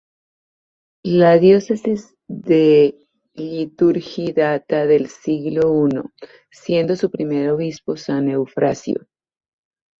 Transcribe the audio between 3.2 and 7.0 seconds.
Iliturgi data del siglo I, siendo